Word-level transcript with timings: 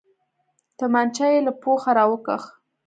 تمانچه 0.77 1.25
يې 1.33 1.39
له 1.47 1.51
پوښه 1.63 1.91
راوکښ. 1.97 2.43